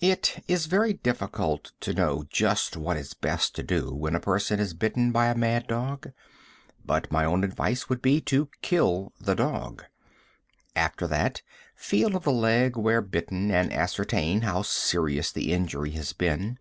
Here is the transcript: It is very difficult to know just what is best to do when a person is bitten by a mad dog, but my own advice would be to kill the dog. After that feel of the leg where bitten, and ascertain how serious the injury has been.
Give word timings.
It 0.00 0.44
is 0.46 0.66
very 0.66 0.92
difficult 0.92 1.72
to 1.80 1.92
know 1.92 2.24
just 2.30 2.76
what 2.76 2.96
is 2.96 3.14
best 3.14 3.56
to 3.56 3.64
do 3.64 3.92
when 3.92 4.14
a 4.14 4.20
person 4.20 4.60
is 4.60 4.74
bitten 4.74 5.10
by 5.10 5.26
a 5.26 5.34
mad 5.34 5.66
dog, 5.66 6.12
but 6.84 7.10
my 7.10 7.24
own 7.24 7.42
advice 7.42 7.88
would 7.88 8.00
be 8.00 8.20
to 8.20 8.48
kill 8.62 9.12
the 9.20 9.34
dog. 9.34 9.82
After 10.76 11.08
that 11.08 11.42
feel 11.74 12.14
of 12.14 12.22
the 12.22 12.30
leg 12.30 12.76
where 12.76 13.02
bitten, 13.02 13.50
and 13.50 13.72
ascertain 13.72 14.42
how 14.42 14.62
serious 14.62 15.32
the 15.32 15.52
injury 15.52 15.90
has 15.90 16.12
been. 16.12 16.60